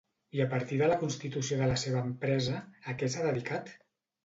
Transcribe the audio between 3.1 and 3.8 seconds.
s'ha dedicat?